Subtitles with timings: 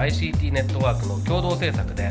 [0.00, 2.08] ICT ネットワークの共同制作で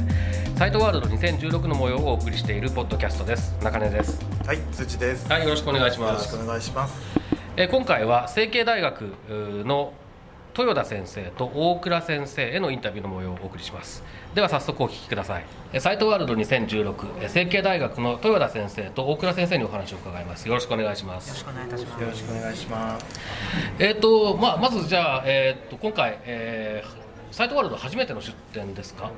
[0.57, 3.57] サイトワールド2016の模様をお送りしているポッドキャストです。
[3.63, 4.19] 中根です。
[4.45, 5.27] はい辻です。
[5.27, 6.31] はいよろしくお願いしよます。
[6.31, 6.93] ろしくお願いします。
[7.57, 9.01] えー今回は成蹊大学
[9.65, 9.93] の
[10.55, 14.03] 豊田先生と大倉先生へのインタビューの模様をお送りします。
[14.35, 15.45] では早速お聞きください。
[15.73, 20.47] えーサイトワールド2016えー成蹊大学の豊田先生と大倉先生にお話を伺います。
[20.47, 21.29] よろしくお願いします。
[21.29, 22.01] よろしくお願いいたします。
[22.03, 23.05] よろしくお願いします。
[23.79, 29.11] えーとまあ、まずじゃあ、えー、と今回、えーサイトワールド初めての出展ですか、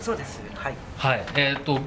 [0.00, 0.42] そうです。
[0.54, 0.74] はい。
[0.96, 1.80] はいえー、と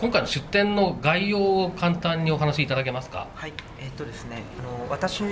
[0.00, 3.26] 今回の出展の概要を簡単にお話しいただけますか？
[3.34, 3.52] はい。
[3.80, 5.22] えっとですね、あの私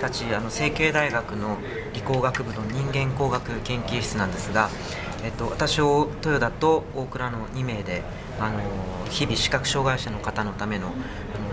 [0.00, 1.56] たちあの成蹊大学の
[1.94, 4.68] 理工学部の人間工学研究室なんですが、
[5.24, 8.02] えっと私を豊田と大倉の2名で
[8.38, 8.60] あの
[9.08, 10.90] 日々視覚障害者の方のためのあ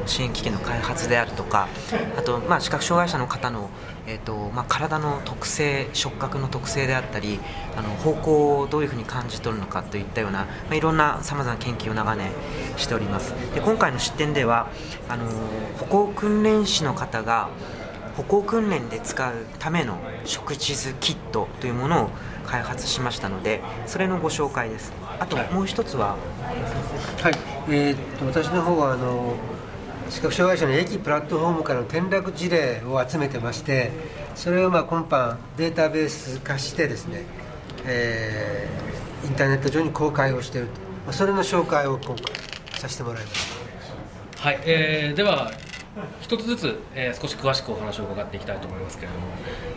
[0.02, 1.70] の支援機器の開発であるとか、
[2.18, 3.70] あとまあ視覚障害者の方の
[4.06, 7.40] えっとまあ体の特性、触覚の特性であったり、
[7.78, 12.32] あの方向をどういうふうに感じ取るのかといったような、まあ、いろんなさまざまな研究を長年
[12.78, 13.34] しております。
[13.54, 14.70] で今回の出展では
[15.08, 15.26] あの
[15.80, 17.50] 歩行訓練士の方が
[18.18, 22.10] 歩行訓練で使うための食地図キットというものを
[22.46, 24.92] 開発しましたのでそれのご紹介です。
[25.20, 26.18] あともう一つは？
[27.22, 27.34] はい、
[27.70, 29.36] えーっと私の方はあの
[30.10, 33.92] 視覚障害者の駅プラットフォームからの転落事例を集めてまして
[34.36, 37.24] それをまあ今般データベース化してですね、
[37.86, 40.74] えーインターネット上に公開をしていると、
[41.06, 42.18] まあ、それの紹介を今回
[42.78, 43.48] させてもらいまし
[44.36, 45.50] たはいえーでは
[46.20, 49.28] 一つずつ、えー少し詳しくお話を伺っていきたいと思いますけれども、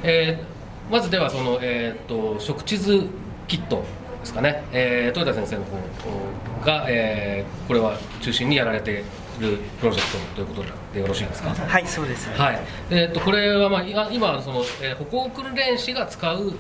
[0.03, 3.07] えーまずではその、えー、と食地図
[3.49, 3.77] キット
[4.21, 9.05] ですかね、えー豊田先生の方が、えーこれは中心にやられて
[9.41, 10.65] るプロジェクトということ
[10.95, 11.51] でよろしいですか？
[11.51, 12.59] はいそうです、はい、
[12.91, 16.53] えー、とこれは、まあ、今その、えー歩行訓練士が使う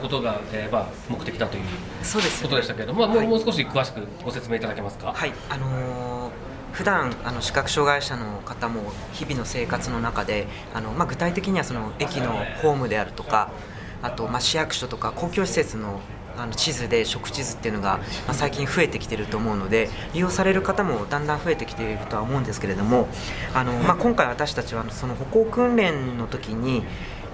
[0.00, 1.62] ことが、えーまあ、目的だという
[2.02, 3.28] そうですことでしたけれども、まあもうはい。
[3.28, 5.12] もう少し詳しくご説明いただけますか？
[5.12, 6.30] はい、あのー
[6.72, 12.30] 普段あの視覚障害者の方も日々の生活の中であの、まあ、具体的にはその駅の
[12.62, 13.50] ホームであるとか
[14.02, 16.00] あと、まあ、市役所とか公共施設の
[16.40, 23.08] あの地図で食地図っていうのが、まあ、最近増えてきてると思うので利用される方もだんだん増えてきているとは思うんですけれども
[23.54, 26.82] あの、まあ、今回私たちはその歩行訓練の時に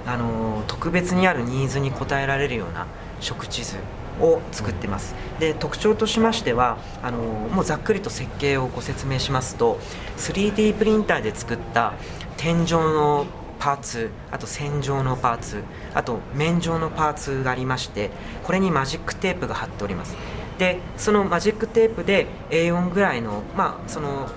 [0.06, 2.86] あの特別にあるニーズに応えられるような
[3.20, 3.76] 食地図
[4.20, 5.14] を作ってます。
[5.40, 9.78] で特徴としましてはあのもうざっくりと設計をご説明しますと
[10.16, 11.94] 3D プリンターで作った
[12.36, 13.26] 天井の
[13.58, 15.62] パーツあと線状のパーツ
[15.94, 18.10] あと面状のパーツがありまして
[18.44, 20.16] これにマジックテープが貼っております。
[20.58, 24.28] でそのマジックテープで A4 ぐらいのまあその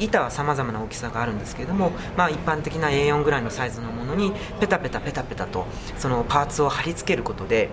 [0.00, 5.66] 板はさまざまな大きさがあるんですけれども、まあ、一般的な A4 ぐらいのサイズのものにペタペタペタペタと
[5.96, 7.70] そのパーツを貼り付けることで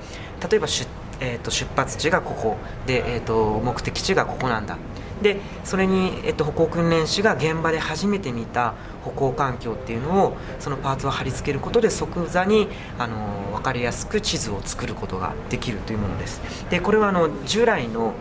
[0.50, 0.88] 例えば出,、
[1.20, 4.78] えー、と出発地がここで、えー、と目的地がここなんだ。
[5.22, 12.68] でそれに、えー、と歩行訓練士が現場で初めて見た歩行環境っていうのをそのパーツを貼り付けることで即座に
[13.00, 16.42] あの分かりやすく地図を作ることができるというものです。
[16.70, 18.14] でこれはあの従来の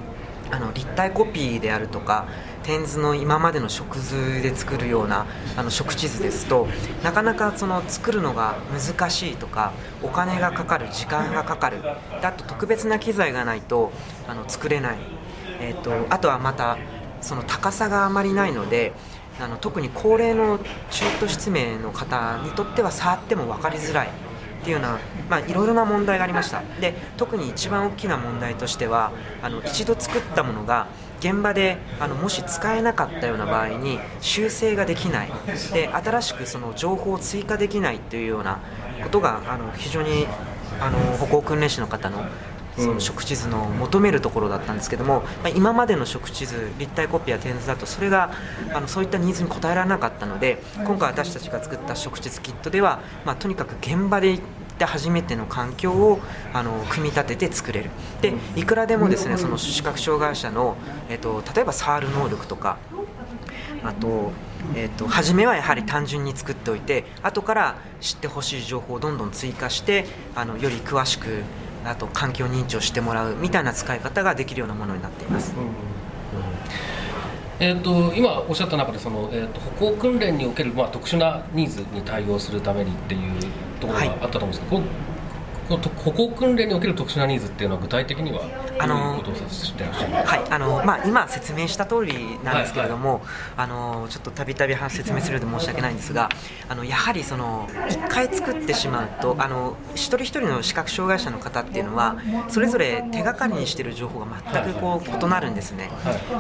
[0.51, 2.27] あの立体コピーであるとか
[2.63, 6.67] 点図の今までの食図で作るようなあの食地図ですと
[7.03, 9.73] なかなかその作るのが難しいとか
[10.03, 11.89] お金がかかる時間がかかるで
[12.27, 13.93] あと特別な機材がないと
[14.27, 14.99] あの作れない、
[15.61, 16.79] えー、とあとはまた
[17.21, 18.93] その高さがあまりないので
[19.41, 20.59] あの特に高齢の
[20.91, 24.11] 中途失明の方にとっては触っても分かりづらいっ
[24.65, 24.99] ていうような、
[25.29, 26.63] まあ、いろいろな問題がありました。
[26.81, 29.13] で特に一番大きな問題としては
[29.43, 30.87] あの一度作ったものが
[31.21, 35.33] 現場であのもし使えなかったような場合に修正ができない。
[35.73, 38.61] で新しくその情報を追加できないというような
[39.03, 40.27] ことがあの非常に
[40.81, 42.25] あの歩行訓練士の方の
[42.77, 48.33] その食地図の求めるところだったんですけども、まあ、今までの食地図立体コピーや点図だとそれが
[48.73, 54.39] あのそういったニーズに応えられなかったので今回私たちが作った食地図キットでは、まあ、とにかく現場で
[54.75, 56.19] って初めての環境を
[56.53, 57.91] あの組み立てて作れる。
[58.21, 60.77] でいくらでもですねその視覚障害者の、
[61.09, 62.79] えっと、例えば触る能力とか
[63.85, 64.33] あと,、
[64.75, 71.45] えー、と初めはやはり単純に作っておいて後から知ってほしい情報をどんどん追加してあのより詳しく
[71.85, 75.55] あと環境認知をしてもらうみたいな使い方ができるようなものになっています。
[77.61, 83.41] えーと、今おっしゃった中でその、えーと、歩行訓練における、まあ、特殊なニーズに対応するためにっていう
[83.81, 85.14] ところがあったと思うんですけど、はい
[85.69, 96.29] この歩行訓練における特殊なニーズっていうのは具体的にはどういうことをしてらっしゃるはいあのまあ、今説明した通りなんですけれども、はいはい、あのちょっとたびたび説明するようで申し訳ないんですが
[96.69, 102.17] あのやはりその1回作ってしまうとあの一人一人の視覚障害者の方っていうのは
[102.49, 105.91] それぞれ手がかりにしている情報が全くこう異なるんですね、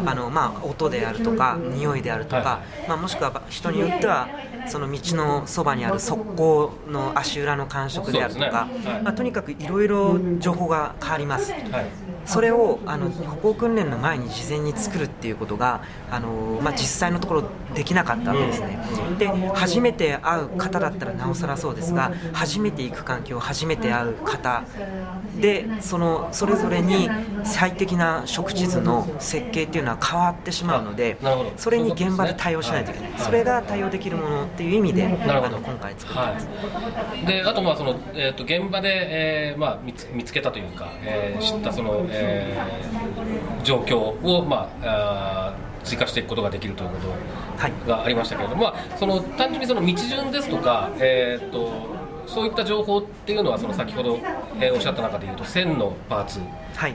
[0.05, 4.29] あのまあ、音であるとか匂いであるとか、まあ、もしくは人によっては
[4.66, 8.90] その道のそばにある側溝の足裏の感触であるとか、ね。
[8.90, 11.87] はい、まあ、とにかくいろいろ情報が変わります、はい、
[12.26, 17.44] それをあの歩行訓練の前に事前に作るっていうことがあの、まあ、実際のところ
[17.75, 18.79] できなかったわけですね、
[19.19, 24.65] で初めて会う方だったらなおさらそうですが初めて行く環境初めて会う方
[25.41, 27.09] でそのそれぞれに
[27.43, 31.19] 最適な食地図の設計っていうのは変わってしまうので
[31.56, 54.19] それに現場で対応しないといけない、それが対応できるものっていう意味であの今回作ってます、はい、であとまあその、えーと、現場で、えーまあ、見つ見つけたというか、えー、知ったその、えー、状況を、まあ、あ追加していくことができるということがありましたけれども、はい、まあ、その単純にその道順ですとか、えーとそういった情報っていうのはその先ほど、
[54.61, 56.40] えー、おっしゃった中でいうと線のパーツ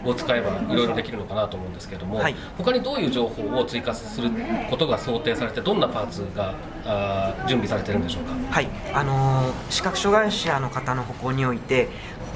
[0.06, 4.30] を使えばいろいろできるのかなと思うんですけれども、はい、他にどういう情報を追加する
[4.70, 6.56] ことが想定されてどんなパーツが
[6.86, 8.68] あ準備されてるんでしょうか、はい。
[8.94, 11.90] あのー、視覚障害者の方の歩行において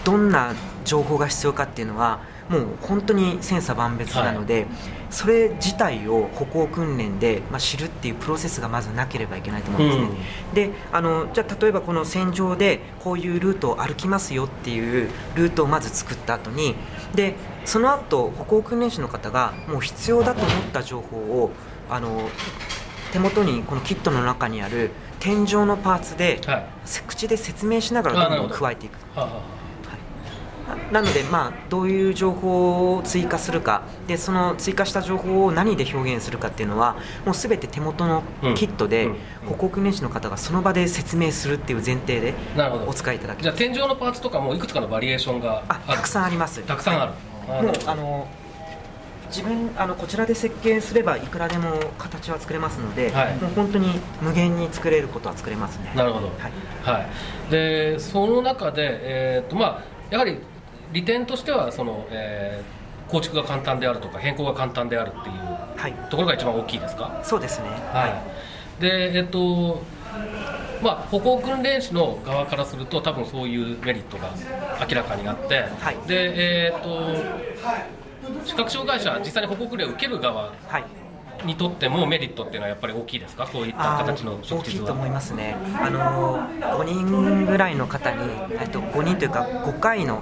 [0.04, 0.54] どんな
[0.86, 4.66] 情報が必要かっていうのはもう本当に千差万別なので、はい、
[5.10, 10.08] それ自体を歩行訓練で、まあ、知るっていうプロセスがまずなければいけないと思うんですね、
[10.50, 16.76] うん、であのじゃあ例えばこの戦場でこういうルートを歩きますよっていうルートをまず作った後に
[17.16, 17.36] で
[17.66, 21.52] その後歩行訓練士の方がもう必要だと思った情報を
[21.90, 22.30] あの
[23.14, 24.90] 手元にこのキットの中にある
[25.20, 26.66] 天井のパーツで、はい、
[27.08, 28.94] 口で説明しながらどんどん加えていく。
[29.16, 29.26] は
[29.60, 29.63] あ
[30.92, 33.84] なので、まあ、どういう情報を追加するか。
[34.08, 36.96] でその追加した情報を何で表現するかっていうのは
[37.26, 38.24] もうすべて手元の
[38.56, 39.10] キットで、
[39.48, 42.34] 歩行訓練士の方がその場で説明するっていう前提で
[42.88, 46.62] お使いいただけじゃあ天井のパーツとかもいくつかのバリエーションがあたくさんあります。
[46.64, 47.12] たくさんある、
[47.48, 48.28] はい、もうあの
[49.28, 55.92] 自分あのこちらで設計すればいくらでも形は作れますので、はい、もう本当に無限に作れることは作れますね。
[55.96, 56.52] なるほど、はい、
[56.84, 57.08] は
[57.48, 60.38] い、でその中で、えーとまあ、やはり
[60.94, 67.68] 利点としてはその、えー、構築が簡単であるとか変更が簡単であるっていうところが一番大きいですか、そうですね。
[67.92, 68.08] は
[68.80, 68.82] い。
[68.82, 69.82] でえっと
[70.82, 74.30] まあ、歩行訓練士の側からすると多分そういうメリットが
[74.88, 76.82] 明らかになって、はい、でえー、っ
[78.42, 80.52] と視覚障害者実際に歩行訓練を受ける側
[81.46, 83.48] にとってもメリットっていうのはやっぱり大きいですか？
[83.48, 85.56] こういった形の大きいと思いますね。
[85.82, 88.18] あの5人ぐらいの方に、
[88.60, 90.22] えっと、5人というか5回の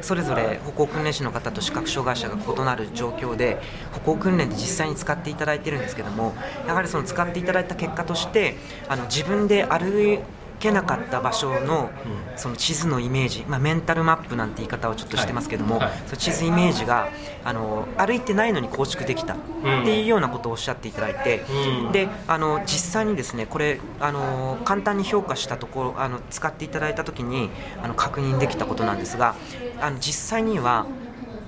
[0.00, 3.58] それぞれ歩行訓練士の方と視覚障害者が異なる状況で
[3.92, 6.34] 歩行訓練で実際に使っていただいてるんですけども
[6.66, 8.56] やはりその使っていただいた結果として
[8.88, 10.20] あの自分で歩
[10.58, 11.90] けなかった場所の
[12.36, 15.88] その地図のイメージ、まあ、メンタルマップなんて言い方をちょっとしてますけども、はい。
[15.88, 17.08] はい、その地図イメージが
[17.44, 19.36] あの歩いてないのに構築できたっ
[19.84, 21.44] ていうようなことをおっしゃっていただいて、
[21.84, 27.50] うん、であの実際にですねこれあの簡単に評価したところあの使っていただいた時に
[27.82, 29.34] あの確認できたことなんですが
[29.80, 30.86] あの実際には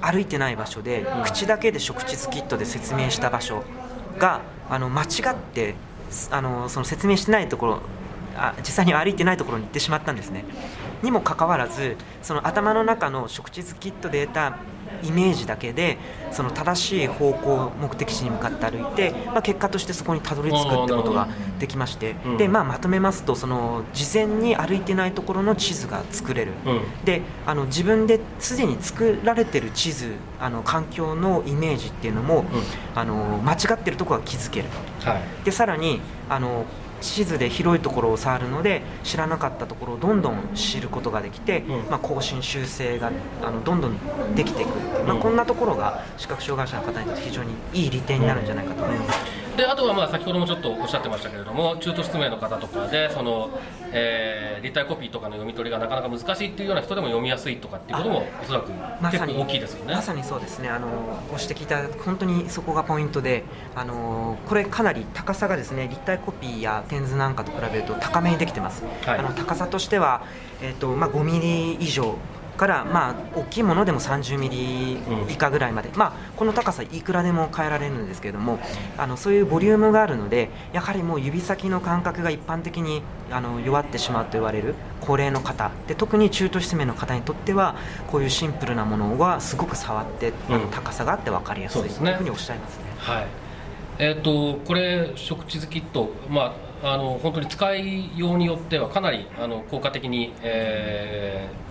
[0.01, 3.63] 歩いてない場所で口だけで食地図キットで説明した場所
[4.19, 5.75] があの間違って
[6.31, 7.83] あのその説明してないところ
[8.37, 10.45] あ実際に歩いてないところに行ってしまったんですね。
[11.03, 14.57] にもかかわらずその頭の中の食地図キットで得た
[15.03, 15.99] イメージだけで
[16.31, 26.73] その正しい方向目的地に向かって歩いて、まあ、結果としてそこにたどり着くってことができまして、でまあ、まとめますとその事前に歩いてないところの地図が作れる、う
[27.03, 32.47] ん、であの自分ですでに作られてる地図あの環境のイメージっていうのも、うん、
[32.95, 34.69] あの間違ってるところは気づける、
[35.01, 36.67] はい、でさらにあの
[37.01, 43.11] 地図で広いところを触るので知らなかったところをどんどん知ることができて、うん、まあ、更新修正が
[43.43, 44.71] あのどんどんできていく、
[45.07, 49.41] まあ、こんなところが視覚障害者の方にとって非常にいい利点になるんじゃないかと思います。
[49.57, 53.51] であとはまあ先ほどもちょっとおっしゃってましたけれども中途失明の方とかでその、
[53.93, 58.71] えー立体コピーとかの読み取りがなかなか難しいっていうような人でも読みやすいとかっていうこともおそらく
[59.11, 59.95] 結構大きいですよね。
[59.95, 60.69] まさにそうですね。
[60.69, 60.89] あの
[61.31, 69.19] ご指摘いただいた本当にそこがポイントであのこれかなり高さがですね立体コピーや点図なんかと比べると高めにできてます、はい。
[69.21, 70.25] あの高さとしては、
[70.61, 72.17] えーとまあ、5ミリ以上
[72.57, 74.99] から、まあ、大きいものでも30ミリ
[75.31, 78.59] 以下ぐらいまで、まあ、この高さいくらでも変えられるんですけれども
[78.99, 85.71] あのそういうボリュームがあるのでやはりもう指先の感覚が一般的にあの弱ってしまうと言われる高齢の方。
[85.87, 87.77] で特に中途失明の方にとっては
[88.09, 90.71] こういうシンプルなものはすごく触って、あのうん。
[90.71, 91.75] 高さがあって分かりやすい。
[91.77, 92.07] そうですね。
[92.07, 92.85] というふうにおっしゃいますね。
[92.99, 93.27] はい。
[93.99, 101.71] えー、とこれ、食地図キット、まあ、あの本当に使いようによってはかなりあの効果的に、えー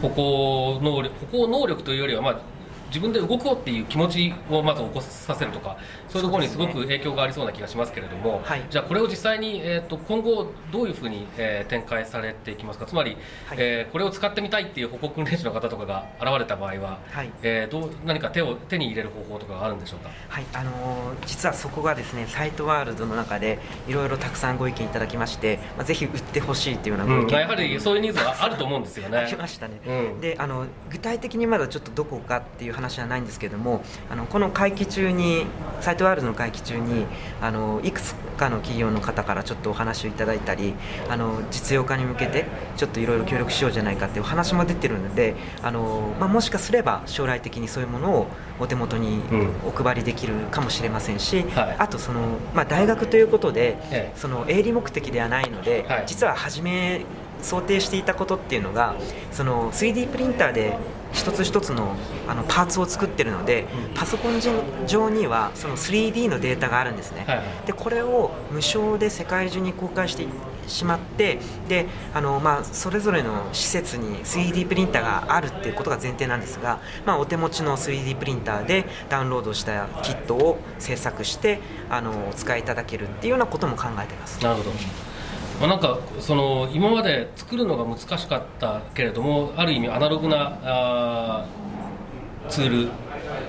[0.00, 2.40] 歩行能力歩行能力というよりは、まあ、
[2.88, 5.76] 自分で動こうっていう気持ちをまず起こさせるとか
[6.08, 8.62] そういうところにすごく影響がありそうな気がしますけれども、はい。
[8.70, 12.86] じゃあこれを実際に、えー、と今後どういうふうに、えー展開されていきますか？
[12.86, 13.58] つまり、はい。
[13.60, 17.30] えーこれを使ってみたいっていう歩行訓練士の方とかが現れた場合は、はい。
[17.42, 20.10] えーどう何か手を手に入れる方法とかがあるんでしょうか？
[20.28, 29.18] はい、あのー実はそこがですねサイトワールドの中でいろいろたくさんご意見いただきまして、まあ、ぜひ売ってほしいというようなご意見、うんまあやはりそういうニーズはあると思うんですよね。
[29.18, 30.20] ありましたね、うん。
[30.20, 35.46] であの具体的にまだちょっとどこかっていう話はないんですけどもあのこの会期中に
[35.80, 37.06] サイトワールドの会期中に
[37.40, 40.74] あのいくつかの企業の方からちょっとお話をいただいたり
[41.08, 48.26] あの実用化に向けてちょっといろいろ協力しようじゃないかっていうお話も出てるのであの、まあ、もしかすれば将来的にそういうものを
[48.60, 49.48] お手元にうん。
[49.66, 51.76] お配りできるかもしれませんし、はい。
[51.78, 52.20] あとその、
[52.54, 54.12] まあ、大学ということで、ええ。
[54.16, 56.04] その営利目的ではないので、はい。
[56.06, 57.02] 実は初め
[57.42, 58.96] 想定していたことっていうのが
[59.32, 60.76] その 3D プリンターで
[61.12, 63.64] 一つ一つのあのパーツを作ってるので、
[63.94, 64.40] パソコン
[64.86, 70.26] 上にはその 3D のデータがあるんですね、はいはいでこれを無償で世界中に公開して
[70.66, 84.42] しまってであの、まあ、それぞれの施設に 3D プリンターがあるっていうことが前提なんですが、まあ、お手持ちの 3D プリンターでダウンロードしたキットを制作してあのお使いいただけるっていうようなことも考えてます。
[84.42, 85.07] なるほど。
[85.60, 92.90] まあ、なんかその今まで作るのが難しかったけれどもある意味アナログなあーツールを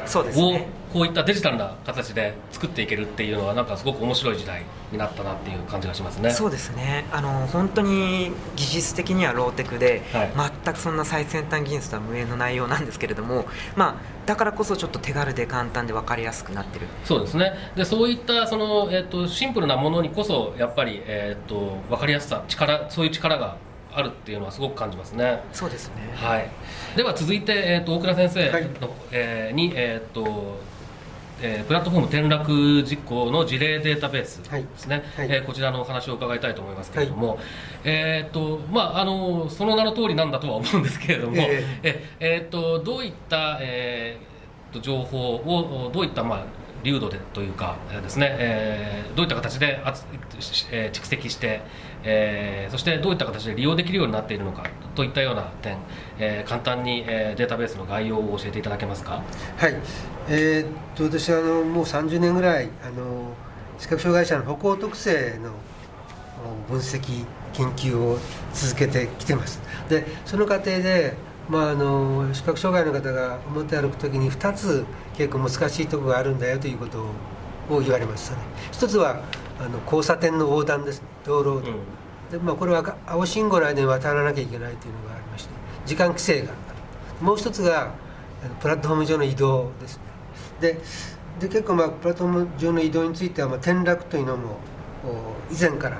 [0.05, 0.78] そうですね。
[0.91, 6.31] こういったデジタルな形で作っていけるっていうのはなんかすごく面白い時代になったなっていう感じがしますね。
[6.31, 7.05] そうですね。
[7.11, 10.31] あの本当に技術的にはローテクで、はい。
[10.63, 16.87] 全くそんな最先端技術とは無縁の内容なんですけれども、まあ、だからこそちょっと手軽で簡単で分かりやすくなってる。
[17.05, 17.53] そうですね。
[17.75, 23.57] でそういったその、えっとシンプルなものにこそやっぱり、えっと分かりやすさ力そういう力が
[23.91, 25.41] あるっていうのはすごく感じますね。
[25.53, 25.93] そうですね。
[26.15, 26.49] はい、
[26.95, 28.67] では続いて、えー、と大倉先生の、はい。
[29.11, 30.57] えーに、えーと
[31.41, 35.27] えープラットフォーム転落事故の事例データベースですね、はい。
[35.29, 37.39] えーこちらのお話を伺いたいと思いますけれども、
[37.83, 42.05] えーとまあ、あのその名の通りなんだとは思うんですけれども、 ええ。
[42.19, 46.43] えーとどういった、えーと情報をどういった、まあ、
[46.83, 50.05] 流度でというかえーですね、えーどういった形であつ、
[50.71, 51.61] えー蓄積して、
[52.03, 54.63] えーそしてどういった形で利用できるようになっているのか
[54.95, 55.77] といったような点、
[56.19, 59.21] えー簡単に、えーデータベースの概要を教えていただけますか？
[59.57, 59.73] はい、
[60.31, 63.33] えーっと私はあのもう30年ぐらいあの
[63.79, 65.53] 視覚障害者の歩行特性の
[66.67, 68.19] お分析研究を
[68.53, 69.59] 続けてきてます。
[69.89, 71.15] でその過程で、
[71.49, 74.85] まあ、あの視覚障害の方が表歩く時に2つ
[75.17, 77.03] 結構難しいところがあるんだよということ
[77.69, 79.23] を言われましたね一つは
[79.59, 81.07] あの交差点の横断ですね。
[81.25, 81.75] 道路横断、
[82.31, 85.51] でまあ、これは赤青信号の間に渡らなきゃいけないというのがありまして
[85.87, 86.51] 時間規制があ
[87.19, 87.25] る。
[87.25, 87.93] もう一つが
[88.61, 90.03] プラットフォーム上の移動ですね
[90.61, 90.79] で
[91.39, 94.57] で結構まあプラットフォーム上の移動についてはまあ転落というのも
[95.05, 95.97] お以前から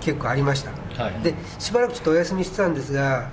[0.00, 0.70] 結構ありました。
[1.02, 1.22] はい。
[1.22, 3.30] でしばらくちょっとお休みしてたんですが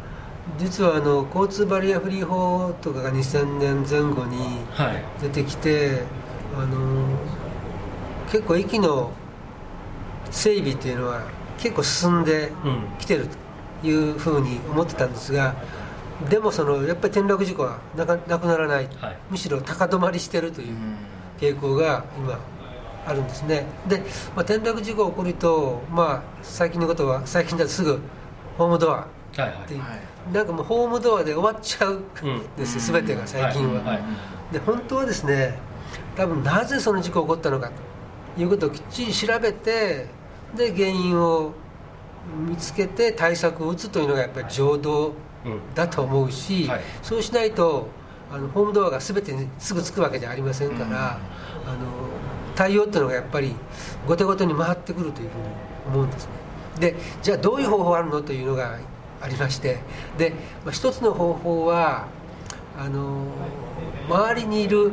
[0.57, 4.37] 実はあの交通バリアフリー法とかが2000年前後に
[4.71, 5.03] はい。
[5.21, 6.03] 出てきて
[6.57, 7.05] あの
[8.31, 9.11] 結構駅の
[10.31, 11.21] 整備っていうのは
[11.57, 12.83] 結構進んでうん。
[12.99, 13.27] きてる
[13.81, 15.55] というふうに思ってたんですが
[16.29, 19.17] でもそのやっぱり転落事故はなかなくならない、はい。
[19.29, 20.75] むしろ高止まりしてるという
[21.39, 22.39] 傾向が今
[23.05, 23.65] あるんですね。
[23.87, 24.03] で、ま
[24.37, 27.99] あ、転落事故が起こると、まあ、最近のことは最近だとすぐ
[28.57, 29.07] ホームドアは
[29.37, 29.49] いはい。
[29.49, 29.81] っていう、
[30.33, 32.55] なんかもうホームドアで終わっちゃうんうん。
[32.55, 33.81] ですよ、全てが最近は。
[33.81, 33.95] はい。
[33.97, 34.03] はい。
[34.53, 35.57] で本当はですね
[36.15, 37.71] 多分なぜその事故が起こったのか
[38.35, 40.07] ということをきっちり調べて
[40.55, 41.51] で原因を
[42.47, 45.13] 見つけて対策を打つというのがやっぱり常道うん
[45.73, 46.81] だと思うし、はい。
[47.01, 47.87] そうしないと
[48.31, 51.19] あのホームドアが全てにすぐつくわけじゃありませんから、あの
[52.55, 53.55] 対応っていうのがやっぱり
[54.07, 55.43] 後手後手に回ってくるというふうに
[55.87, 56.31] 思うんですね。
[56.79, 58.77] でじゃあどういう方法あるのというのが
[59.21, 59.79] ありまして
[60.17, 60.31] で、
[60.63, 62.07] まあ、一つの方法は
[62.77, 63.25] あの
[64.09, 64.91] 周りにいる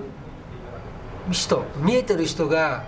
[1.30, 2.84] 人見えてる人が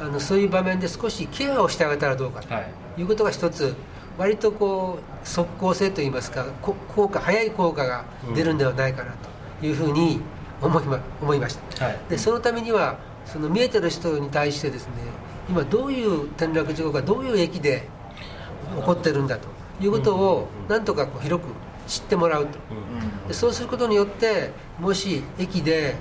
[0.00, 3.74] あのそういう場面で少しケアをしてあげたらどうかということが一つ
[4.18, 8.04] 割とこう即効性といいますか効果早い効果が
[8.34, 9.12] 出るんではないかな
[9.60, 10.20] というふうに
[10.62, 14.92] 思いま思いました、はい、でそのためにはその見えてる人に対してですね
[15.48, 17.88] 今どういう転落事故がどういう駅で
[18.76, 19.48] 起こってるんだと
[19.80, 21.48] いうことをなんとかこう広く
[21.86, 22.58] 知ってもらうと。
[23.28, 25.96] でそうすることによってもし駅で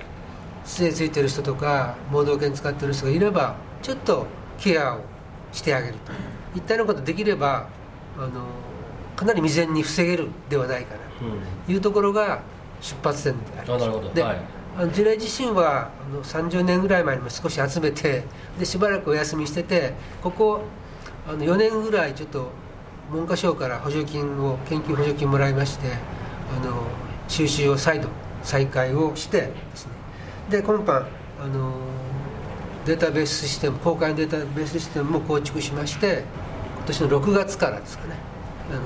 [0.66, 4.28] 杖ついてる人とか盲導犬使ってる人がいればちょっと
[4.60, 5.02] ケアを
[5.52, 6.12] してあげると。
[6.56, 7.68] いったようなことができれば
[8.18, 8.46] あの
[9.16, 11.00] かなり未然に防げるではないかな。
[11.66, 12.42] というところが
[12.82, 13.86] 出発点であります。
[13.86, 14.38] うん、で、はい。
[14.76, 18.24] あの事例自身はあの30年ぐらい前にも少し集めて
[18.58, 20.62] でしばらくお休みしててここ
[21.28, 22.50] あの4年ぐらいちょっと
[23.12, 25.88] 文科省から補助金を研究補助金もらいまして
[26.60, 26.84] あの
[27.28, 28.08] 収集を再度
[28.42, 29.92] 再開をしてですね。
[30.50, 31.06] で今般
[31.44, 31.74] あの
[32.86, 36.24] データベースシステム公開のデータベースシステムも構築しまして
[36.84, 38.16] 今年の6月からですかね。
[38.70, 38.82] あの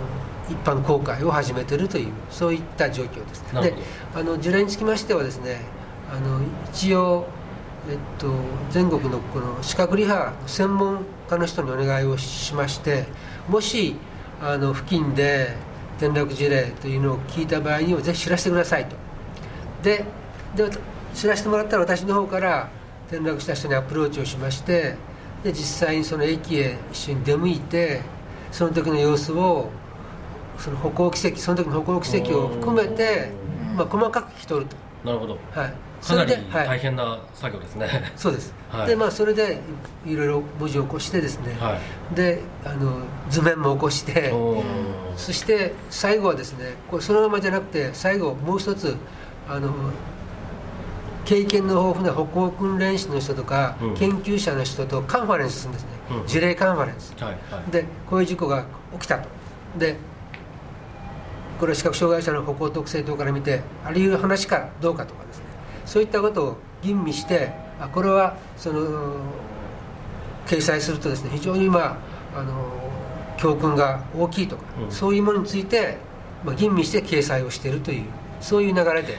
[0.50, 3.44] 一般公開を始めているというそういった状況です。
[3.54, 3.74] で
[4.16, 5.62] あの事例につきましてはですね
[6.12, 6.40] あの
[6.72, 7.28] 一応、
[7.90, 8.32] えっと、
[8.70, 13.06] 全国のこの視覚リハの専門家の人にお願いをしまして
[13.50, 13.96] もし
[14.42, 15.56] あの付近で
[16.00, 18.96] 転落事例というのを聞いた場合にはぜひ知らせてくださいと。
[19.84, 20.06] で
[20.56, 20.70] で
[21.14, 22.70] 知らせてもらったら私の方から
[23.10, 24.96] 転落した人にアプローチをしまして
[25.48, 28.02] で実際にその駅へ一緒に出向いて
[28.52, 29.70] その時の様子を
[30.58, 33.30] その歩行軌跡その時の歩行軌跡を含めて、
[33.76, 34.76] まあ、細かく聞き取ると。
[35.06, 35.74] なるほど、はい、
[36.06, 39.60] かなり大変な作業ですね、はい、そうです、はい、でまあそれで
[40.06, 41.80] いろいろ文字を起こしてですね、は
[42.12, 44.34] い、であの図面も起こして
[45.16, 48.98] そして最後はですねこれそのままじゃなくて最後もう一つ
[49.48, 49.72] あの
[51.28, 55.90] 経験の豊富な歩行訓練士の人とか、うん、研究者の人とカンファレンスするんですね、
[56.22, 59.28] うん、事例カンファレンス、はいはい、でこういう事故が起きたと。
[59.78, 59.98] で
[61.60, 65.44] これは視覚障害者の歩行特性等から見てあるいう話かどうかとかですね。
[65.86, 69.18] そういったことを吟味してあこれはその
[70.46, 72.00] 掲載するとですね非常にま
[72.34, 72.54] ああの
[73.36, 75.98] 教訓が大きいとか、うん、そういうものについて、
[76.46, 78.06] まあ、吟味して掲載をしているという
[78.40, 79.18] そういう流れで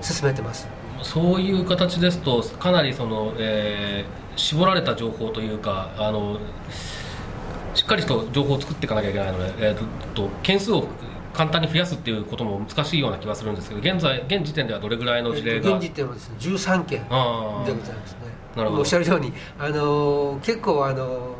[0.00, 0.68] 進めてます
[1.02, 6.38] そういう形ですとかなりその、えー、絞られた情報というかあの
[7.74, 10.86] しっかりと情報を作っていかなきゃいけないので、えー、と件数を
[11.32, 17.14] 簡単に増やすっていうことも難しいような気がするんですけど現在現時点ではどれぐらいの事例が、現時点はですね13件でご
[17.64, 18.18] ざいますね。
[18.54, 18.80] なるほど。
[18.82, 21.34] おっしゃるようにあの結構あの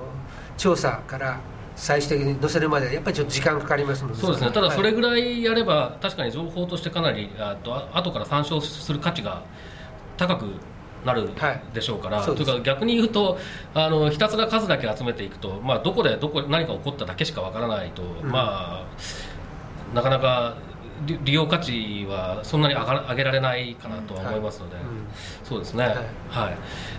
[0.57, 1.41] 調査から
[1.77, 4.51] 最終的に載せるまでやっぱりちょっと時間かかりますのでそうですね。
[4.51, 9.43] ただそれぐらいやれば、はい、確かに情報としてかなりあと後から参照する価値が
[10.17, 10.45] 高く
[11.05, 11.31] なる
[11.75, 13.39] でしょうから、はい、というか逆に言うと
[13.75, 20.57] あのひたすら数だけ集めていくと、まあ、どこでどこ何か起こっただけしかわからないと、うん、まあなかなか
[21.25, 24.85] 利用価値はそんなに上が上げられないかなとは思いますので、はい。
[24.85, 24.91] うん、
[25.43, 25.97] そうですね、はい、
[26.29, 26.51] は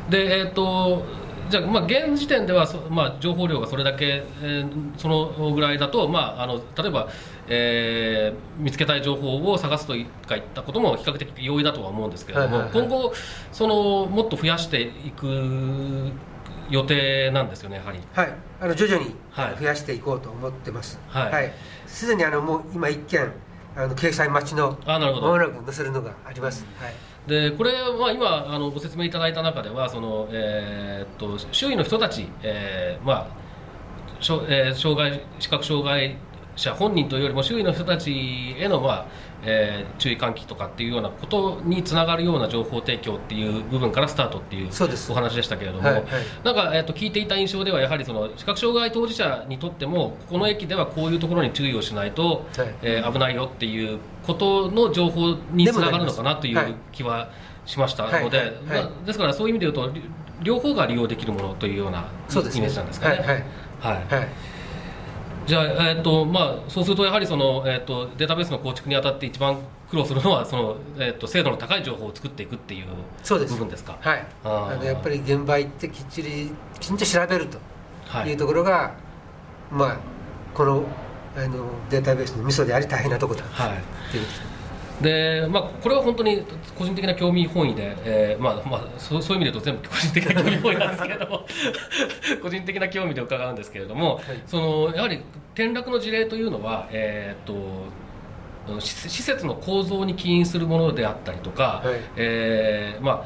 [0.09, 1.05] い、でえっ、ー、と
[1.49, 7.09] じゃあ、まあ、現時点ではまあ、情報量がそれだけ、えー、そのぐらいだと、まあ、あの例えば、
[7.47, 9.93] えー、見つけたい情報を探すと
[10.27, 13.13] かいったことも比較的容易だとは思うんですけれども、はいはいはい、今後
[13.51, 16.11] そのもっと増やしていく
[16.69, 17.99] 予定なんですよねやはり。
[18.13, 18.33] はい。
[18.61, 19.13] あの徐々に
[19.59, 20.99] 増やしていこうと思ってます。
[21.07, 21.51] はい。
[21.85, 23.31] すで、はい、にあのもう今一件
[23.75, 26.93] あの掲載待ちのもなく載せるのがあります、はい
[27.27, 36.17] でこれは今あのご説明いただいた中ではその、えー、っと周囲の人たち、えーまあしょえー、障害視覚障害
[36.55, 39.05] 者本人というよりも周囲の人たちへの、まあ
[39.45, 44.69] えー、注意喚起とかっていうようなことにつながるような情報提供っていう部分からスタートっていう
[45.09, 46.05] お話でしたけれども、はいはい、
[46.43, 57.29] なんか、えーと、聞いていた印象ではやはりその視覚障害当事者にとってもここの駅ではこういうところに注意をしないと、はい、えー、危ないよっていうことの情報につながるのかなという気は
[57.65, 59.99] しましたので、まあ、ですからそういう意味で言うと
[60.41, 63.17] 両方が利用できるものというようなイメージなんですかね。
[63.17, 63.43] はい
[65.45, 69.57] じゃあ、えーとまあ、そうするとやはりその、えーと、データベースの構築にあたって一番
[69.89, 72.85] 苦労するのはその、えーと、精度の高い情報を作っていくっていう
[73.27, 73.97] 部分ですか？
[73.99, 74.25] はい。
[74.43, 77.57] あのやっぱり現場行ってきっちりきちんと調べると
[78.25, 78.33] い。
[78.33, 78.93] うところが、は
[79.71, 79.97] い、まあ
[80.53, 80.83] この
[81.35, 84.25] あのデータベースのミソであり大変なところだ、はい、っていう
[85.03, 86.43] でまあ、これは本当に
[86.77, 91.45] 個人的な興味本位で、えーまあまあ、そうそういう意味で言うと全部個人的な興味本位なんですけれども
[92.41, 95.21] 個人的な興味で伺うんですけれども、そのやはり
[95.53, 97.53] 転落の事例というのは、えー、っと
[98.79, 101.99] 施施設の構造に起因するものであったりとか、はい。
[102.15, 103.25] えーまあ、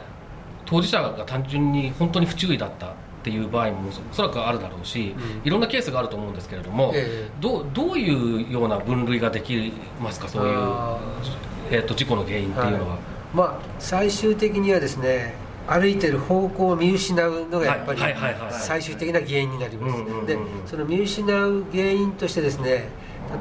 [0.65, 2.89] 当事者が単純に本当に不注意だったっ
[3.23, 5.47] ていう場合もおそらくあるだろうし、うん。
[5.47, 7.31] いろんなケースがあると思うんですけれども、ええ。
[7.39, 10.99] どうどういうような分類ができますかそういうあ、
[11.69, 12.97] えー、と事故の原因っていうのは？
[13.33, 15.33] まあ最終的にはですね
[15.67, 18.13] 歩いてる方向を見失うのがやっぱりはい。
[18.13, 18.21] はい。
[18.33, 18.41] はい。
[18.41, 18.53] はい。
[18.53, 20.03] 最終的な原因になります。
[20.25, 22.89] でその見失う原因としてですね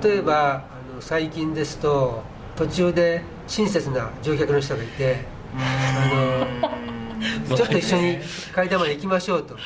[0.03, 2.23] 例えばあの最近ですと
[2.57, 5.19] 途中で親切な乗客の人がいて
[5.57, 6.09] あ
[7.49, 8.19] の ちょっと一緒に
[8.53, 9.57] 階段まで行きましょうと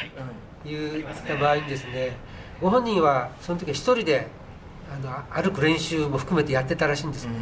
[0.64, 2.16] 言った場合にですね
[2.60, 4.26] ご本人はその時は一人で
[4.92, 7.26] あの歩く練習も含めてやってたらしいんです。
[7.26, 7.32] ね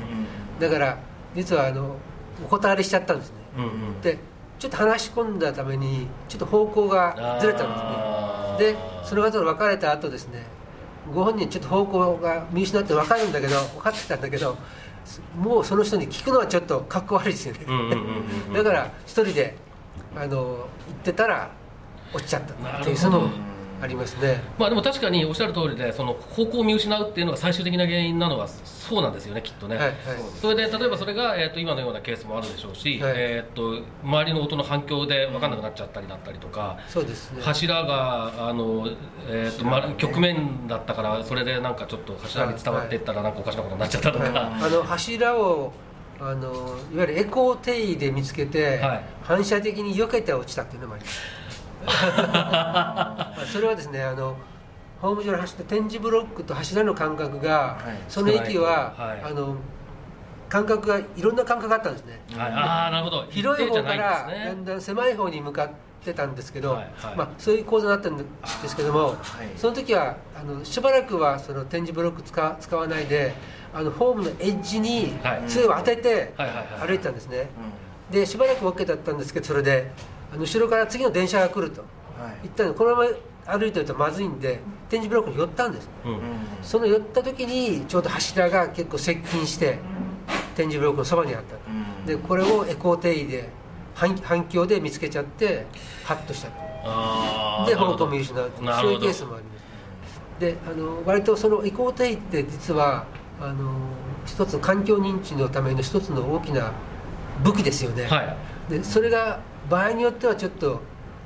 [0.60, 0.98] だから
[1.34, 1.96] 実はあの
[2.44, 3.36] お断りしちゃったんですね。
[3.58, 4.00] うんうん。
[4.00, 4.18] で
[4.58, 8.72] ちょっと話し込んだためにちょっと方向がずれたんですね。
[8.74, 10.44] でその方と別れた後ですね
[11.14, 14.58] ご本人ちょっと方向が見失って分かるんだけど分かってたんだけど
[15.36, 17.60] もうその人に聞くのはちょっとかっこ悪いですよね、
[18.52, 19.56] だから一人で
[20.14, 21.50] あの行ってたら
[22.12, 23.30] 落ちちゃったっていうその
[23.80, 24.42] ありますね。
[24.58, 29.96] まあでも確かにおっしゃる通りでその方向を見失うっていうのが最終的な原因なのはそうなんですよねきっとね、はいはい。
[30.40, 33.12] それで例えばそれが、えー、と今のようなケースもあるでしょうし、はい。
[33.16, 37.42] えー、と周りの音の反響で分かんなくなっちゃったりだったりとか、そうですね。
[37.42, 38.88] 柱があの、
[39.28, 44.34] えーとま、曲面だったからそれでなんかちょっと柱に伝わっていったらなんかおかしなことになっちゃったとか、はい。
[44.34, 45.72] あの柱を
[46.20, 49.04] あのいわゆるエコー定位で見つけて、はい。
[49.22, 51.20] 反射的に避けて落ちたっていうのもあります。
[51.20, 51.37] まあ
[51.86, 54.36] それはですねあの
[55.00, 58.02] ホーム上の柱展示ブロックと柱の間隔が、はい。
[58.08, 59.22] その駅は、はい。
[59.22, 59.56] あの
[60.48, 62.20] 間隔がいろんな間隔があったんですね。
[62.32, 63.26] はい、ああなるほど。
[63.30, 65.70] 広い方からだんだん狭い方に向かっ
[66.04, 67.16] てたんですけど、はいはい。
[67.16, 68.24] まあ、そういう構造になったんで
[68.66, 69.16] すけども、
[69.56, 73.34] その時はあのしばらくはその展示ブロック使使わないで
[73.72, 75.42] あのホームのエッジにはい。
[75.46, 77.50] 杖を当てて歩いてたんですね、
[78.10, 79.92] でしばらく OK だったんですけどそれで
[80.32, 81.82] あの後ろから次の電車が来ると。
[82.42, 82.72] 言ったの。
[82.72, 84.60] でこのまま歩いてるとまずいんで
[84.90, 85.88] 展示ブロックに寄ったんです。
[86.04, 86.20] うん。
[86.62, 89.78] その寄った時にちょうど柱が結構接近して
[90.54, 91.60] 展示ブロックのそばにあったと。
[92.06, 93.48] でこれをエコー定位で
[93.94, 95.66] 反反響で見つけちゃって
[96.04, 97.98] ハッとしたで方あーなるほど。
[97.98, 100.40] 向を見失うそういうケースもあります。
[100.40, 103.06] であの割とそのエコー定位って実は
[103.40, 103.72] あの
[104.26, 106.72] 一つの環境認知のための一つの大きな
[107.42, 108.36] 武器ですよね、はい。
[108.70, 110.80] でそれが場合によってはちょっと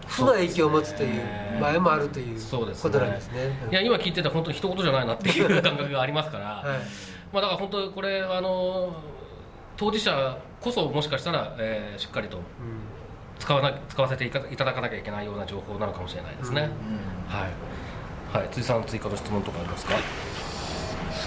[0.07, 1.22] 負の影響を持つという
[1.61, 2.83] 場合もあるというそうですね。
[2.83, 3.50] ことなんですね。
[3.70, 6.78] いや今聞いてたら本当に一言じゃないなっていう感覚がありますから、 はい。
[7.33, 8.94] まあ、だから本当これあの
[9.76, 12.42] 当事者こそもしかしたら、えーしっかりとうん
[13.38, 16.68] 使わな使わせていただかなきゃいけないような情報なのかもしれないですね、
[17.26, 17.48] は
[18.37, 19.94] い、はい、辻さん追加の質問とかありますか？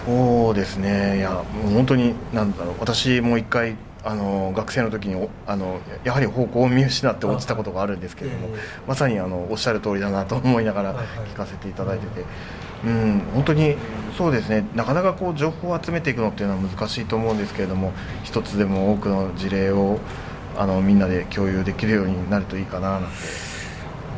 [0.06, 1.18] そうですね。
[1.18, 2.76] いやもう本当になんだろう。
[2.80, 3.76] 私も一回
[4.06, 8.60] あの学生の時におあのやはり方向を見失って落ちたことがあるんですけれども、ええ。
[8.88, 11.08] まさにあのおっしゃる通りだなと思いながらはいはい。
[11.30, 12.26] 聞かせていただいてて、
[12.86, 13.76] うん、本当に
[14.16, 14.64] そうですね。
[14.76, 20.00] なかなかこう情報を集めていくのっていうのは難しいと思うんですけれども一つでも多くの事例を
[20.56, 23.18] あのみんなで共有できるようになるといいかななんて。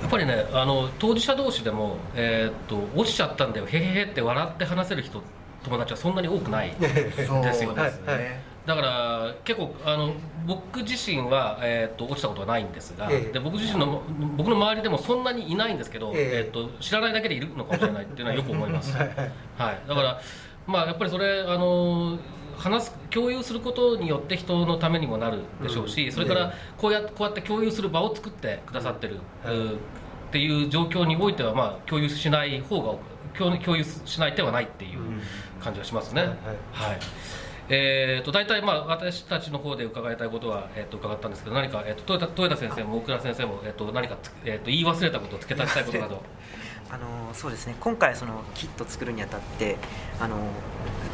[0.02, 5.22] やっぱりねあの当事者同士でも、えーっと落ちちゃったんだよへへへって笑って話せる人
[5.64, 6.74] 友達はそんなに多くない
[7.28, 10.14] そうですよはいはいだから結構あの
[10.46, 13.32] 僕自身は、えー、と落ちたことはないんですが、ええ。
[13.32, 14.04] で僕自身の
[14.36, 16.46] 僕の周りでもそんなにいないんですけど、ええ。
[16.46, 19.10] えー、と知らないだけでいるのかもしれないっていうのはよく思います、 はい
[19.88, 20.22] だから、
[20.68, 22.20] まあ、やっぱりそれあの
[22.58, 26.12] 話す共有することによって人のためにもなるでしょうし、うん。
[26.12, 29.76] それからこうやこうやって共有する場を作ってくださってる、う
[30.28, 32.96] っていう状況においては、まあ、共有しない方が
[33.38, 35.00] 共共有しない手はないっていう
[35.64, 36.22] 感じがしますね。
[36.22, 36.32] はい。
[36.74, 37.00] はい
[37.70, 46.24] えー、と大体、まあ、私たちの方で伺いたいことは、えー、と伺ったんですけど何か、えー、と豊田豊田先生も大倉先生も、えー、と何かつ、えー、と言い忘れたこと付け足したいことなど
[46.90, 47.76] あのそうですね。
[47.82, 49.76] 今回そのキット作るにあたって
[50.22, 50.38] あの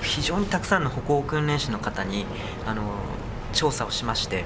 [0.03, 2.27] 非常にたくさんの歩行訓練士の方に
[2.67, 2.83] あの
[3.53, 4.45] 調査をしまして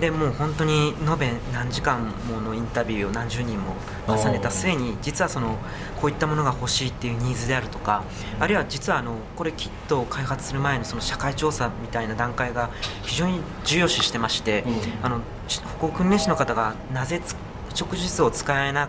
[0.00, 3.74] でもう本当に延べ何時間ものインタビューを何十人も
[4.06, 5.58] 重ねた末に実はその
[6.00, 8.04] こういったものが欲しいっていうニーズであるとか
[8.38, 12.70] あるいは実はあのこれキットを開発する前のその社会調査みたいな段階が
[13.02, 15.04] 非常に重要視してまして、うん。
[15.04, 17.34] あのち歩行訓練士の方がなぜつ
[17.80, 18.88] 直述を使えな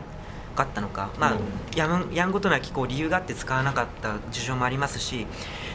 [0.60, 1.40] かったのか、まあうん
[1.76, 5.28] やむやんごとなきこう理由があって使わなかった事情もありますし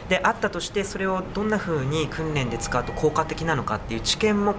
[0.09, 4.55] であったとしてそれをどんなふうに訓練で使うと効果的なのかっていう知見も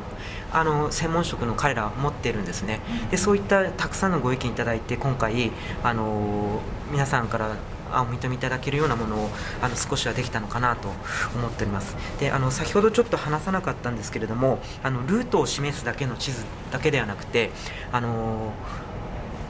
[0.52, 2.80] あの専門職の彼らは持っているんですね。
[3.10, 5.52] でそういったたくさんのご意見いただいて今回
[5.84, 6.60] あの
[6.90, 7.50] 皆さんから
[7.92, 9.30] あお認めいただけるようなものを
[9.62, 10.88] あの少しはできたのかなと
[11.36, 11.96] 思っております。
[12.18, 17.50] であの先ほどちょっと話さなかったんですけれどもあのルートを示すだけの地図だけではなくて
[17.92, 18.52] あの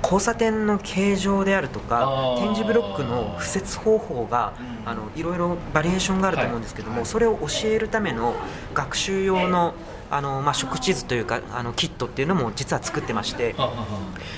[0.07, 4.53] 交差点の形状であるとか点字ブロックの敷設方法が
[4.85, 8.37] あのいろいろバリエーションがあると思うんですけども、それを教えるための
[8.73, 9.75] 学習用の
[10.11, 13.55] あの、まあ、食地図というかあのキットっていうのも実は作ってまして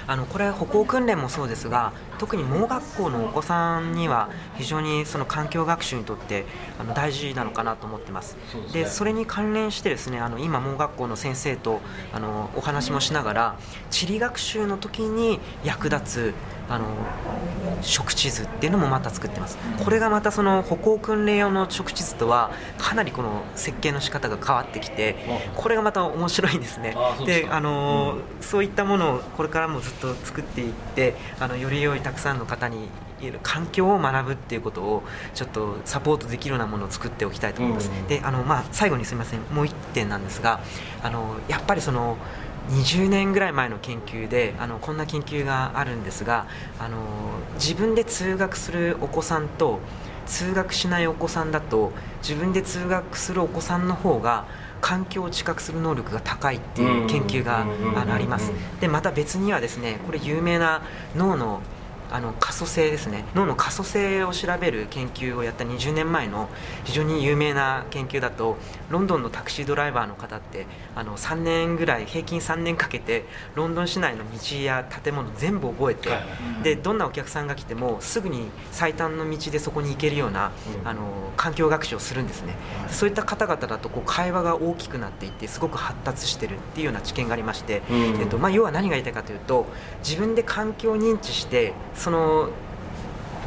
[0.07, 6.45] あのこれは歩行訓練もそうですが特に盲学校のお子さんには非常にその環境学習にとって
[6.79, 8.37] あの大事なのかなと思ってます。
[8.67, 11.81] そでそれに関連してですねあの今盲学校の先生と
[12.13, 13.59] あのお話もしながら
[13.91, 16.35] 地理学習の時に役立つ
[16.69, 16.85] あの
[17.81, 19.59] 食地図っていうのもまた作ってます。
[19.83, 25.17] これがまたその歩行訓練用の食地図とはかなりこの設計の仕方が変わってきて
[25.57, 26.95] これがまた面白いんですね。
[26.97, 32.89] あそうであのそういったものをこれからもずっと作っていってあのより良いたくさんの方に
[33.21, 35.03] いる環境を学ぶっていうことを
[35.35, 38.07] ちょっとサポートできるようなものを作っておきたいと思います、うん。
[38.07, 39.41] であの、まあ、最後にすみません。
[39.53, 40.61] もう一点なんですが
[41.03, 42.17] あのやっぱりその
[42.69, 46.47] 20年ぐらい前の研究であのこんな研究があるんですが
[46.79, 46.99] あの
[47.55, 49.81] 自分で通学するお子さんと
[50.27, 54.47] 通学しないお子さんだと自分で通学するお子さんの方が
[54.81, 57.67] 環境を知覚する能力が高いっていう研究が
[58.13, 60.83] ありますでまた別にはですねこれ有名な
[61.17, 61.63] 脳の
[62.11, 63.25] あの可塑性ですね。
[63.35, 66.49] 脳の可塑性を調べる研究をやった20年前の
[66.85, 68.57] 非常に有名な研究だと
[68.89, 76.63] ロンドンのタクシードライバーの方ってあの3年ぐらい平均3年かけてロンドン市内の道や建物全部覚えて、はい。
[76.63, 80.53] でどんなお客さんが来てもすぐに最短の道でそこに行けるような、
[80.85, 82.57] あの環境学習をするんですね、
[82.91, 87.97] そういった方々だとこう会話が大きくなっていってすごく発達してるっていうような知見がありまして、うん。
[88.21, 89.67] えっとまあ、要は何が言いたいかというと
[90.07, 92.51] 自分で環境を認知してその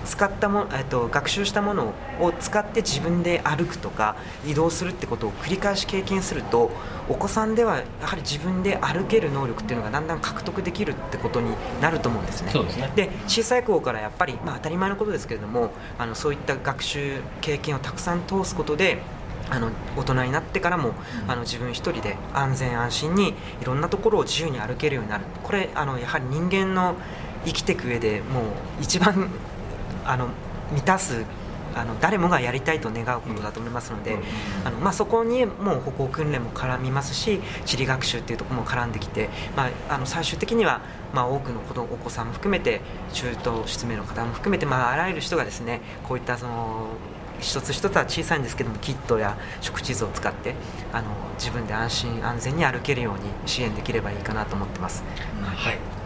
[0.05, 6.71] 使ったも、えっと、学習したものを使って自分で歩くとか移動するってことを繰り返し経験すると
[7.07, 12.51] お子さんではやはり自分で歩ける能力っていうのがだんだん獲得できるってことになると思うんですね。
[12.51, 12.91] そうですね。
[12.95, 19.01] で小さい頃からやっぱり、まあ、当たり前のことですけれどもあのそういった学習経験をたくさん通すことで
[19.49, 20.93] あの大人になってからも、
[21.27, 25.25] あの自分一人で安全安心にいろんなところを自由に歩けるようになる。
[25.43, 26.95] これあのやはり人間の
[27.45, 28.43] 生きていく上でもう
[28.81, 29.29] 一番
[30.05, 30.27] あの
[30.71, 31.25] 満たす
[31.75, 34.17] あの誰もがやりたいと願うことだと思いますので、
[34.65, 40.81] あのまあ、そこにもう歩行訓練も絡みますし地理学習っていうところも絡んできて、まあ、あの最終的には、
[41.13, 42.81] まあ、多くの子どお子さんも含めて
[43.13, 46.87] 中等失明の方も含めて、まあ、あらゆる人がですねこういったその
[47.39, 50.55] 一つ一つは小さいんですけどもキットや食地図を使って
[50.93, 51.07] あの
[51.39, 55.03] 自分で安心安全に歩けるように支援できればいいかなと思ってます。
[55.41, 56.00] はい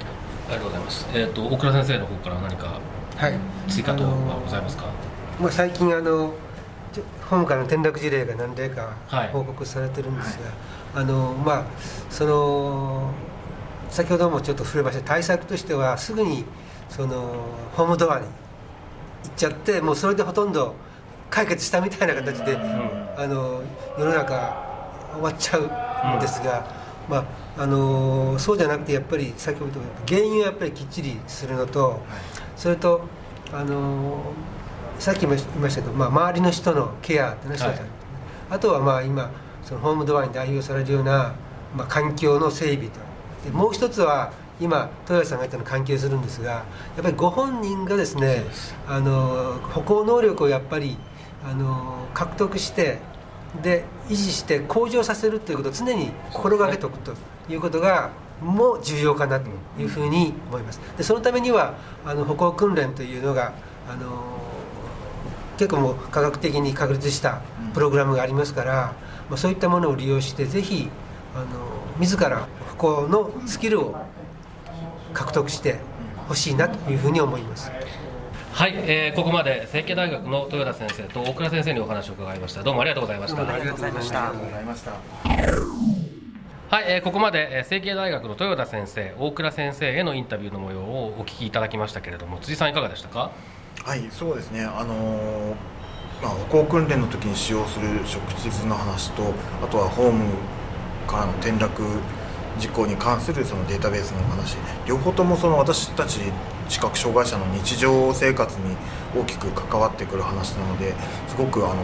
[0.47, 1.07] ありがとうございます。
[1.13, 2.79] えっ、と大倉先生の方から何か
[3.17, 3.33] はい。
[3.67, 4.85] 追加等あのはございますか？
[5.39, 6.33] まあ、最近あの
[6.93, 9.29] ちょホームからの転落事例が何例かはい。
[9.29, 10.37] 報告されてるんです
[10.93, 11.65] が、あのまあ
[12.09, 13.11] その
[13.89, 16.45] 先ほどもちょっと触れました対策としてはすぐに
[16.89, 17.35] その
[17.73, 18.31] ホームドアに行っ
[19.35, 20.75] ちゃってもうそれでほとんど
[21.29, 23.61] 解決したみたいな形で、あの
[23.97, 24.63] 世の中
[25.13, 26.65] 終わっちゃうんですが、
[27.09, 27.25] まあ
[27.57, 32.01] あのそうじゃなくてやっぱり先ほど言った原因をやっぱりきっちりするのと、
[32.55, 33.01] それと
[33.53, 34.33] あの
[34.99, 37.87] さっきも言いましたけど、まあ、周りの人のケアっていうのは一つある、はい。
[38.51, 39.31] あとはまあ今
[39.63, 41.35] そのホームドアに代表されるような、
[41.75, 42.99] まあ、環境の整備と。
[43.45, 46.65] でもう一つは今豊橋さんが言ったの関係するんですがや
[46.99, 48.45] っぱりご本人がですね
[48.87, 50.97] あの歩行能力をやっぱり
[51.43, 52.99] あの獲得して
[53.61, 57.13] で維持して向上させるということを常に心がけておくと
[57.49, 60.79] いうことがも重要かなというふうに思います。
[60.97, 63.53] でそのためにはあの歩行訓練というのが
[63.89, 64.35] あの
[65.57, 67.41] 結構もう科学的に確立した
[67.73, 68.93] プログラムがありますから、
[69.29, 70.89] まあ、そういったものを利用してぜひ
[71.33, 71.45] あの
[71.99, 73.95] 自ら歩行のスキルを
[75.13, 75.79] 獲得して
[76.27, 77.71] ほしいなというふうに思います。
[78.51, 82.63] はい、えーここまで成蹊大学の豊田先生と大倉先生にお話を伺いました。
[82.63, 83.41] どうもありがとうございました。
[83.41, 84.01] ありがとうございま
[84.75, 85.94] した
[86.75, 93.31] はい、えーここまで、えー成蹊大学の豊田先生大倉先生へのインタビューの模様をお聞きいただきましたけれども辻さんいかがでしたか？
[93.85, 95.55] はいそうですねあのー
[96.21, 99.23] まあ、歩行訓練の時に使用する食地図の話と
[99.63, 100.25] あとはホーム
[101.07, 101.81] からの転落
[102.59, 106.19] 事故に関するそのデータベースの話両方ともその私たち
[106.67, 108.75] 視覚障害者の日常生活に
[109.15, 110.93] 大きく関わってくる話なので
[111.29, 111.75] すごくあの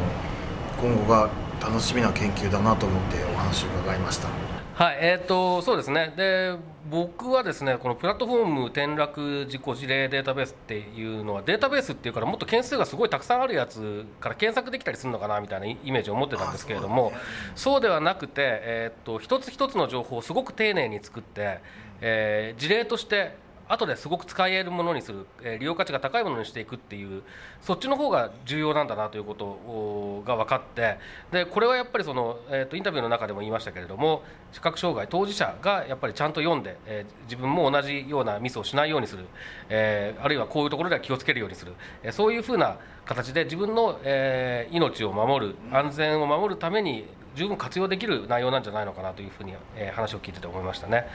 [0.82, 1.30] 今後が
[1.62, 4.51] 楽しみな研究だなと思ってお話を伺いました。
[4.82, 6.12] はい、えーと、そうですね。
[6.17, 6.56] で
[6.89, 17.13] 僕はですねこのプラットフォーム転落事故事例データベースっていうのはデータベースっていうからもっと件数がすごいたくさんあるやつから検索できたりするのかなみたいなイメージを持ってたんですけれども
[17.54, 21.60] そうではなくて、えーと、一つ一つの情報をすごく丁寧に作って、
[22.02, 23.36] えー、事例として
[23.72, 27.24] 後ですごく使えるものにする、え利用価値が高いものにしていくっていう
[27.62, 30.98] そっちの方が重要なんだなということが分かって
[31.32, 39.26] でこれはやっぱりその、えーと、インタビューの中でも言いましたけれども視覚障害当事者がやっぱりちゃんと読んで、え、自分も同じようなミスをしないようにする、
[39.70, 51.08] え、あるいはこういうところでは気をつけるようにする、え、そういうふうな形で自分の、え命を守る安全を守るために十分活用できる内容なんじゃないのかなというふうに、えー、話を聞いてて思いましたね。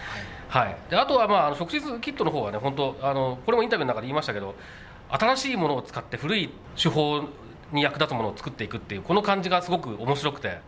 [0.48, 4.54] はい、はい、であとは、まあ、食事キットの方はね本当あのこれもインタビューの中で言いましたけど
[5.08, 7.22] 新しいものを使って古い手法
[7.72, 10.58] に役立つものを作っていくっていうこの感じがすごく面白くて。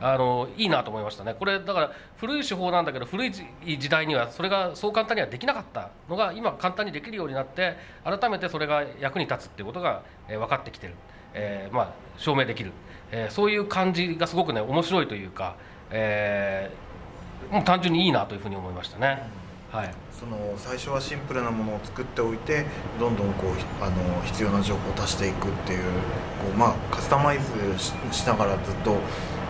[0.00, 10.94] あのいいなと思いましたねこれだから古い手法なんだけど古い時代にはそれがそう簡単にはできなかったのが今簡単にできるようになって改めてそれが役に立つっていうことが、えー、分かってきてる、
[11.34, 12.72] えー、まあ、証明できる
[13.10, 15.56] えー、そういう感じがすごくね面白いというか、
[15.90, 19.22] えー、もう単純にいいなというふうに思いましたね。
[19.70, 22.64] はい、その最初はシンプルなものを作っておいて
[22.98, 25.88] どんどんこうあの必要な情報を足していくっていうこ
[26.54, 27.78] う、まあ、カスタマイズ
[28.10, 28.96] しながらずっと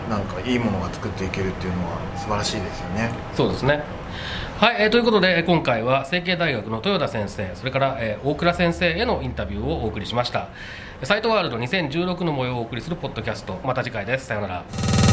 [0.09, 3.11] なんかいいものが作っていけるっていうのは素晴らしいですよね。
[3.33, 3.81] そうですね
[4.59, 10.49] はい、えー、ということで今回は成蹊大学の豊田先生それから、えー、大倉先生へのインタビューをお送りしました
[11.03, 15.08] サイトワールド2016の模様をお送りするポッドキャストまた次回ですさようなら